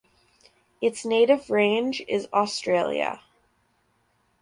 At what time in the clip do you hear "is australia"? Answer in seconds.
2.07-3.21